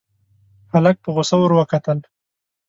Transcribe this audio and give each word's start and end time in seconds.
هلک 0.71 0.95
په 1.03 1.09
غوسه 1.15 1.35
ور 1.39 1.51
وکتل. 1.55 1.99